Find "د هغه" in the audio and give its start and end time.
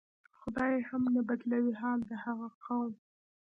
2.09-2.47